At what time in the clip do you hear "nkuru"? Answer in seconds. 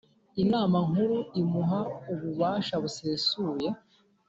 0.87-1.17